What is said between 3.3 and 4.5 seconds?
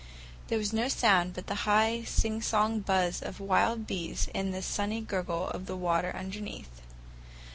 wild bees